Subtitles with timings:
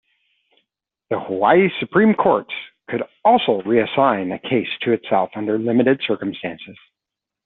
[1.11, 2.51] The Hawaii Supreme Court
[2.89, 6.75] could also reassign a case to itself under limited circumstances.